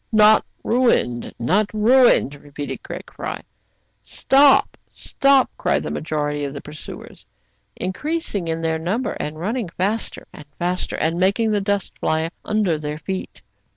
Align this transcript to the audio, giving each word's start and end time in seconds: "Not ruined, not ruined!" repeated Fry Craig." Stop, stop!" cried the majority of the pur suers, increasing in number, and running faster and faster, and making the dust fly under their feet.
"Not 0.11 0.43
ruined, 0.63 1.31
not 1.37 1.71
ruined!" 1.75 2.33
repeated 2.33 2.79
Fry 2.83 3.01
Craig." 3.05 3.43
Stop, 4.01 4.75
stop!" 4.91 5.51
cried 5.59 5.83
the 5.83 5.91
majority 5.91 6.43
of 6.43 6.55
the 6.55 6.59
pur 6.61 6.71
suers, 6.73 7.27
increasing 7.75 8.47
in 8.47 8.61
number, 8.83 9.11
and 9.19 9.39
running 9.39 9.69
faster 9.69 10.25
and 10.33 10.45
faster, 10.57 10.95
and 10.95 11.19
making 11.19 11.51
the 11.51 11.61
dust 11.61 11.95
fly 11.99 12.31
under 12.43 12.79
their 12.79 12.97
feet. 12.97 13.43